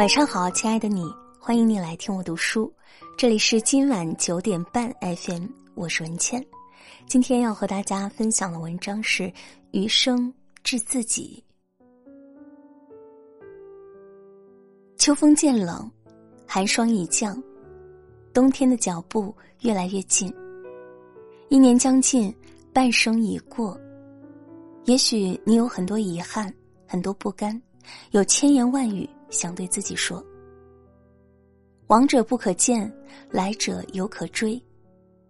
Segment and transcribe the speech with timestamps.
[0.00, 1.04] 晚上好，亲爱的你，
[1.38, 2.72] 欢迎你来听我读书。
[3.18, 5.44] 这里是今晚九点半 FM，
[5.74, 6.42] 我是文倩。
[7.06, 9.24] 今天要和大家分享的文章是
[9.72, 10.32] 《余生
[10.64, 11.44] 致自己》。
[14.96, 15.90] 秋风渐冷，
[16.46, 17.38] 寒霜已降，
[18.32, 20.34] 冬天的脚步越来越近。
[21.50, 22.34] 一年将近，
[22.72, 23.78] 半生已过。
[24.86, 26.50] 也许你有很多遗憾，
[26.86, 27.60] 很多不甘，
[28.12, 29.06] 有千言万语。
[29.30, 30.22] 想对自己说
[31.88, 32.92] ：“往者不可见，
[33.30, 34.60] 来者犹可追。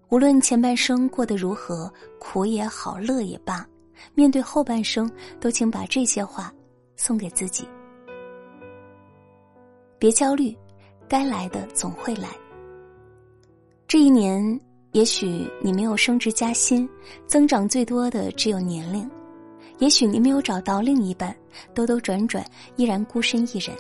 [0.09, 3.65] 无论前半生过得如何，苦也好，乐也罢，
[4.15, 5.09] 面对后半生，
[5.39, 6.53] 都请把这些话
[6.97, 7.65] 送给自己。
[9.99, 10.57] 别焦虑，
[11.09, 12.29] 该来的总会来。
[13.87, 14.61] 这一年，
[14.93, 16.89] 也许你没有升职加薪，
[17.27, 19.09] 增长最多的只有年龄；
[19.79, 21.37] 也许你没有找到另一半，
[21.75, 22.45] 兜兜转转
[22.77, 23.77] 依然孤身一人。”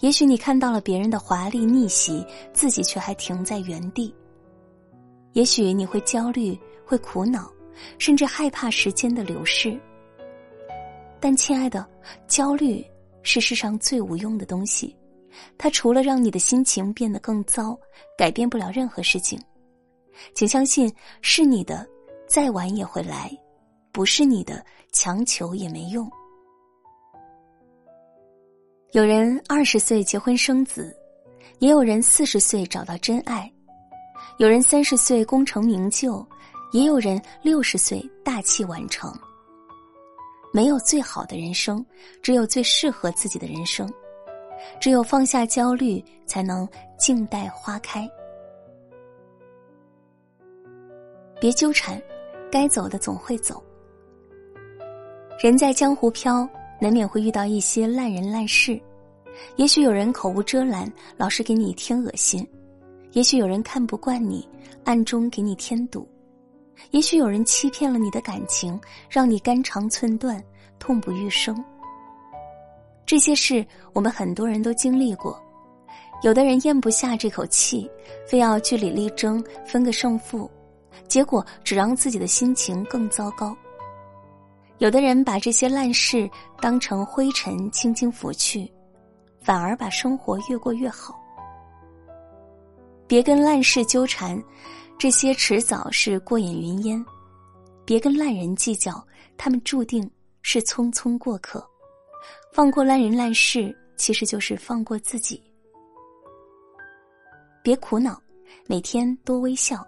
[0.00, 4.14] 也许你看到了别人的华丽逆袭，自己却还停在原地。
[5.32, 7.50] 也许你会焦虑，会苦恼，
[7.98, 9.78] 甚至害怕时间的流逝。
[11.20, 11.86] 但亲爱的，
[12.28, 12.84] 焦虑
[13.22, 14.94] 是世上最无用的东西，
[15.56, 17.76] 它除了让你的心情变得更糟，
[18.18, 19.40] 改变不了任何事情。
[20.34, 21.86] 请相信，是你的，
[22.28, 23.28] 再晚也会来；
[23.90, 26.08] 不是你的，强求也没用。
[28.94, 30.96] 有人二十岁结婚生子，
[31.58, 33.42] 也有人四十岁找到真爱；
[34.38, 36.24] 有人三十岁功成名就，
[36.70, 39.12] 也有人六十岁大器晚成。
[40.52, 41.84] 没有最好的人生，
[42.22, 43.92] 只有最适合自己的人生。
[44.80, 48.08] 只有放下焦虑，才能静待花开。
[51.40, 52.00] 别纠缠，
[52.48, 53.60] 该走的总会走。
[55.42, 56.48] 人在江湖飘。
[56.80, 58.80] 难免会遇到一些烂人烂事，
[59.56, 62.44] 也许有人口无遮拦，老是给你添恶心；
[63.12, 64.46] 也许有人看不惯你，
[64.84, 66.06] 暗中给你添堵；
[66.90, 68.78] 也许有人欺骗了你的感情，
[69.08, 70.42] 让你肝肠寸断、
[70.78, 71.64] 痛不欲生。
[73.06, 75.40] 这些事我们很多人都经历过，
[76.22, 77.90] 有的人咽不下这口气，
[78.26, 80.50] 非要据理力争，分个胜负，
[81.06, 83.56] 结果只让自己的心情更糟糕。
[84.78, 86.28] 有的人把这些烂事
[86.60, 88.70] 当成灰尘，轻轻拂去，
[89.40, 91.18] 反而把生活越过越好。
[93.06, 94.42] 别跟烂事纠缠，
[94.98, 97.04] 这些迟早是过眼云烟；
[97.84, 98.92] 别跟烂人计较，
[99.36, 100.10] 他们注定
[100.42, 101.64] 是匆匆过客。
[102.52, 105.40] 放过烂人烂事，其实就是放过自己。
[107.62, 108.20] 别苦恼，
[108.66, 109.86] 每天多微笑。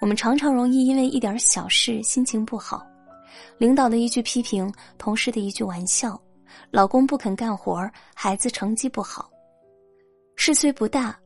[0.00, 2.87] 我们常常容易因为一点小事心情不好。
[3.58, 6.20] 领导的一句批评，同事的一句玩笑，
[6.70, 9.30] 老公不肯干活孩子成绩不好，
[10.36, 11.18] 事虽不大，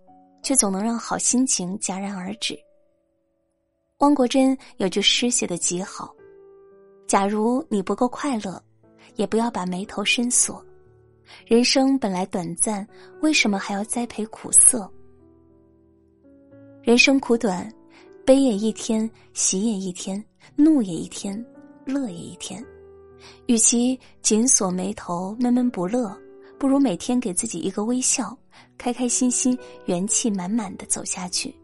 [0.43, 2.59] 却总能让好心情戛然而止。
[3.99, 6.13] 汪国真有句诗写的极好
[7.07, 8.61] ：“假如你不够快乐，
[9.15, 10.65] 也不要把眉头深锁。
[11.47, 12.87] 人生本来短暂，
[13.21, 14.91] 为什么还要栽培苦涩？
[16.83, 17.73] 人生苦短，
[18.27, 20.23] 悲也一天，喜也一天，
[20.57, 21.43] 怒也一天。”
[21.85, 22.65] 乐也一天，
[23.47, 26.17] 与其紧锁眉头闷闷不乐，
[26.59, 28.37] 不如每天给自己一个微笑，
[28.79, 31.55] 开开心心、元气满满的走下去。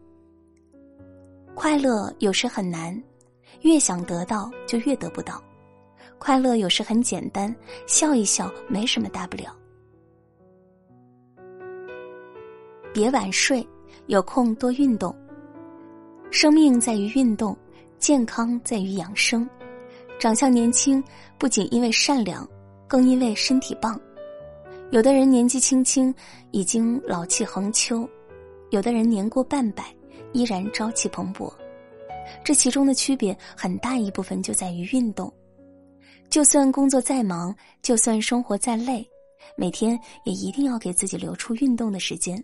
[1.55, 3.01] 快乐有时很难，
[3.61, 5.35] 越想得到就越得不到；
[6.17, 7.53] 快乐有时很简单，
[7.87, 9.55] 笑一笑没什么大不了。
[12.93, 13.65] 别晚睡，
[14.07, 15.15] 有空多运动。
[16.31, 17.57] 生命在于运动，
[17.97, 19.49] 健康在于养生。
[20.19, 21.01] 长相年轻，
[21.37, 22.45] 不仅因为善良，
[22.89, 23.97] 更因为身体棒。
[24.91, 26.13] 有的人年纪轻轻
[26.51, 28.07] 已经老气横秋，
[28.69, 29.85] 有的人年过半百
[30.33, 31.49] 依然朝气蓬勃。
[32.43, 35.33] 这其中的区别很大一部分就在于运动。
[36.29, 39.07] 就算工作再忙，就算生活再累，
[39.55, 42.43] 每天也一定要给自己留出运动的时间，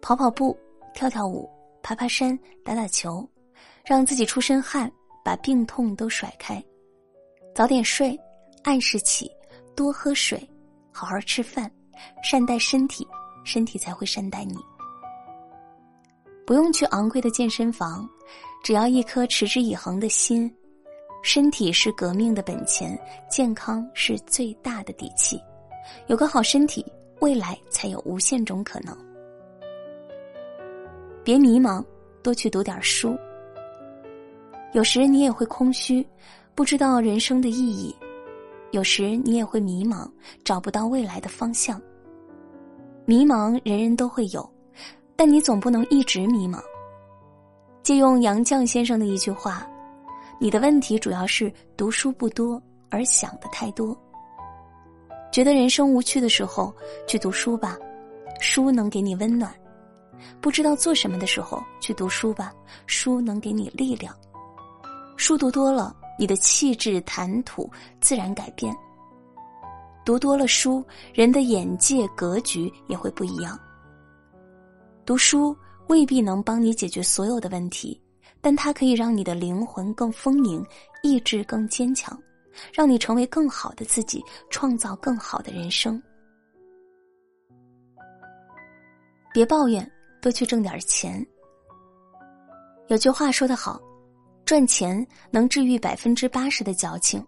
[0.00, 0.56] 跑跑步、
[0.94, 1.46] 跳跳舞、
[1.82, 3.28] 爬爬山、打打球，
[3.84, 4.90] 让自己出身汗，
[5.22, 6.64] 把病痛都甩开。
[7.54, 8.18] 早点睡，
[8.64, 9.30] 按时起，
[9.76, 10.42] 多喝水，
[10.90, 11.70] 好好吃饭，
[12.20, 13.06] 善待身体，
[13.44, 14.56] 身体才会善待你。
[16.44, 18.08] 不用去昂贵的健身房，
[18.64, 20.52] 只要一颗持之以恒的心。
[21.22, 22.98] 身体是革命的本钱，
[23.30, 25.40] 健康是最大的底气。
[26.08, 26.84] 有个好身体，
[27.20, 28.98] 未来才有无限种可能。
[31.22, 31.82] 别迷茫，
[32.20, 33.16] 多去读点书。
[34.72, 36.04] 有时你也会空虚。
[36.54, 37.94] 不知道人生的意义，
[38.70, 40.08] 有时你也会迷茫，
[40.44, 41.82] 找不到未来的方向。
[43.04, 44.48] 迷茫人人都会有，
[45.16, 46.60] 但你总不能一直迷茫。
[47.82, 49.66] 借用杨绛先生的一句话
[50.38, 53.96] ：“你的问题主要是读书不多，而想的太多。”
[55.32, 56.72] 觉得人生无趣的时候，
[57.08, 57.76] 去读书吧，
[58.40, 59.50] 书能给你温暖；
[60.40, 62.54] 不知道做什么的时候，去读书吧，
[62.86, 64.14] 书能给你力量。
[65.16, 67.70] 书读多了，你的气质谈吐
[68.00, 68.74] 自然改变。
[70.04, 73.58] 读多了书，人的眼界格局也会不一样。
[75.06, 75.56] 读书
[75.88, 78.00] 未必能帮你解决所有的问题，
[78.40, 80.64] 但它可以让你的灵魂更丰盈，
[81.02, 82.18] 意志更坚强。
[82.72, 86.00] 让你成为更好的自己，创造更好的人生。
[89.32, 89.90] 别抱怨，
[90.22, 91.26] 多去挣点钱。
[92.86, 93.80] 有句话说得好，
[94.44, 97.24] 赚钱能治愈百分之八十的矫情。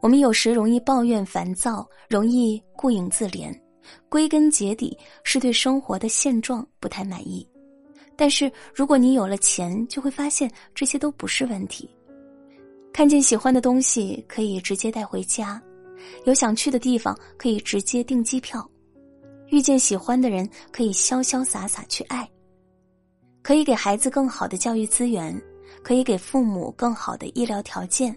[0.00, 3.52] 我们有时容易抱怨、烦躁，容易顾影自怜，
[4.08, 7.46] 归根结底是对生活的现状不太满意。
[8.16, 11.88] 但是如果你有了钱，就会发现这些都不是问题。
[12.92, 15.60] 看见喜欢的东西可以直接带回家，
[16.26, 18.64] 有想去的地方可以直接订机票，
[19.48, 22.28] 遇见喜欢的人可以潇潇洒洒去爱，
[23.42, 25.34] 可以给孩子更好的教育资源，
[25.82, 28.16] 可以给父母更好的医疗条件，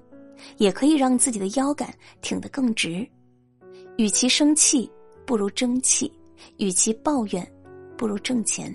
[0.58, 3.08] 也可以让自己的腰杆挺得更直。
[3.98, 4.90] 与其生气，
[5.26, 6.12] 不如争气；
[6.58, 7.46] 与其抱怨，
[7.98, 8.74] 不如挣钱。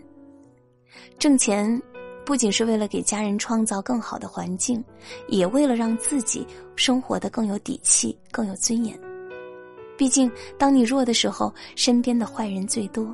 [1.19, 1.81] 挣钱。
[2.25, 4.83] 不仅是为了给家人创造更好的环境，
[5.27, 6.47] 也为了让自己
[6.77, 8.97] 生活的更有底气、更有尊严。
[9.99, 13.13] 毕竟，当你弱的时候，身边的坏人最多；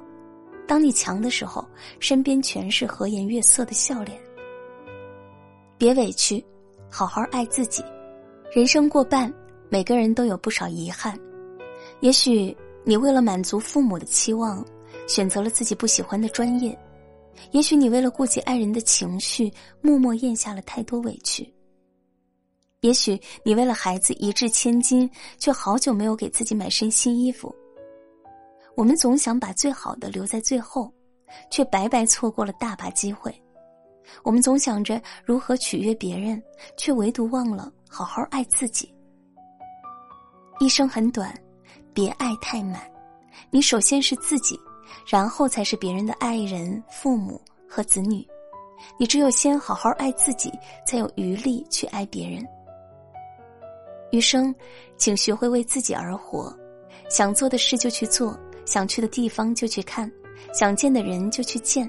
[0.67, 1.67] 当你强的时候，
[1.99, 4.21] 身边全是和颜悦色的笑脸。
[5.79, 6.45] 别委屈，
[6.91, 7.85] 好好爱自己。
[8.53, 9.33] 人生过半，
[9.71, 11.17] 每个人都有不少遗憾。
[12.01, 12.55] 也许
[12.85, 14.65] 你为了满足父母的期望，
[15.07, 16.77] 选择了自己不喜欢的专业。
[17.53, 21.45] 也许你为了顾及爱人的情绪，默默咽下了太多委屈；
[22.81, 25.09] 也许你为了孩子一掷千金，
[25.39, 27.55] 却好久没有给自己买身新衣服。
[28.75, 30.93] 我们总想把最好的留在最后，
[31.53, 33.33] 却白白错过了大把机会。
[34.23, 36.43] 我们总想着如何取悦别人，
[36.77, 38.93] 却唯独忘了好好爱自己。
[40.61, 41.35] 一生很短，
[41.93, 42.81] 别爱太满。
[43.51, 44.59] 你首先是自己。
[45.07, 48.27] 然后才是别人的爱人、父母和子女。
[48.99, 50.51] 你只有先好好爱自己，
[50.87, 52.43] 才有余力去爱别人。
[54.11, 54.55] 余生，
[54.97, 56.55] 请学会为自己而活，
[57.11, 60.11] 想做的事就去做，想去的地方就去看，
[60.55, 61.89] 想见的人就去见。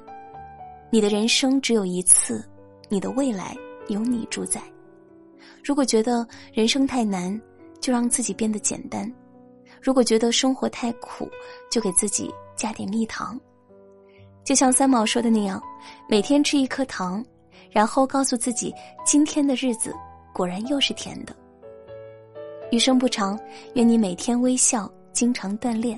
[0.92, 2.44] 你的人生只有一次，
[2.88, 3.56] 你的未来
[3.88, 4.62] 由你主宰。
[5.64, 7.40] 如果觉得人生太难，
[7.80, 9.08] 就让自己变得简单；
[9.82, 11.30] 如果觉得生活太苦，
[11.70, 12.32] 就给自己。
[12.56, 13.40] 加点蜜糖，
[14.44, 15.64] 就像三毛说的那样，
[16.10, 17.24] 每天吃一颗糖，
[17.72, 18.76] 然后告诉自己，
[19.06, 19.96] 今天的日子
[20.34, 21.34] 果然又是甜的。
[22.70, 23.40] 余生不长，
[23.76, 25.98] 愿你每天微笑，经常锻炼，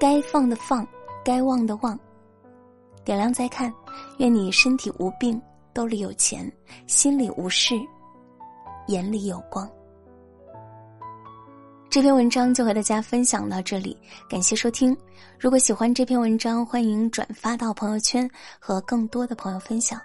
[0.00, 0.88] 该放的放，
[1.22, 2.00] 该忘的忘。
[3.08, 3.72] 点亮再看，
[4.18, 5.40] 愿你身体无病，
[5.72, 6.46] 兜里有钱，
[6.86, 7.74] 心里无事，
[8.88, 9.66] 眼里有光。
[11.88, 13.96] 这篇文章就和大家分享到这里，
[14.28, 14.94] 感谢收听。
[15.40, 18.30] 如果喜欢这篇文章，欢迎转发到朋友圈
[18.60, 19.98] 和更多的朋友分享。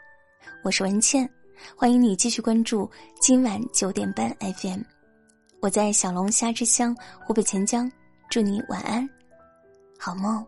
[0.63, 1.29] 我是文倩，
[1.75, 2.89] 欢迎你继续关注
[3.19, 4.79] 今晚九点半 FM。
[5.59, 7.91] 我在小龙虾之乡湖北潜江，
[8.29, 9.05] 祝你晚安，
[9.99, 10.41] 好梦。